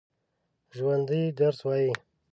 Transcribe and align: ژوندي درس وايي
ژوندي 0.75 1.21
درس 1.39 1.59
وايي 1.67 1.91